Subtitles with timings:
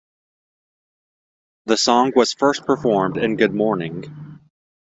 [1.67, 4.39] The song was first performed in Good Morning!